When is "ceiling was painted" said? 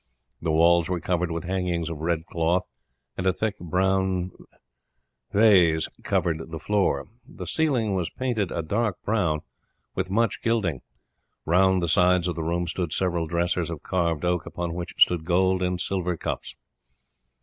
7.45-8.51